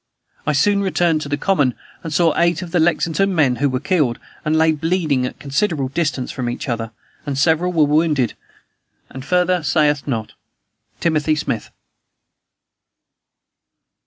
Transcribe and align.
I 0.47 0.53
soon 0.53 0.81
returned 0.81 1.21
to 1.21 1.29
the 1.29 1.37
common, 1.37 1.75
and 2.03 2.11
saw 2.11 2.35
eight 2.35 2.63
of 2.63 2.71
the 2.71 2.79
Lexington 2.79 3.35
men 3.35 3.57
who 3.57 3.69
were 3.69 3.79
killed, 3.79 4.17
and 4.43 4.57
lay 4.57 4.71
bleeding 4.71 5.27
at 5.27 5.33
a 5.35 5.37
considerable 5.37 5.89
distance 5.89 6.31
from 6.31 6.49
each 6.49 6.67
other; 6.67 6.89
and 7.23 7.37
several 7.37 7.71
were 7.71 7.85
wounded. 7.85 8.33
And 9.11 9.23
further 9.23 9.61
saith 9.61 10.07
not. 10.07 10.33
"TIMOTHY 11.01 11.35
SMITH." 11.35 11.69